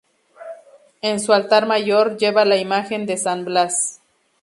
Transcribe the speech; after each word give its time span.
En 1.03 1.19
su 1.19 1.31
altar 1.31 1.67
mayor, 1.67 2.17
lleva 2.17 2.43
la 2.43 2.57
imagen 2.57 3.05
de 3.05 3.17
San 3.17 3.45
Blas. 3.45 4.01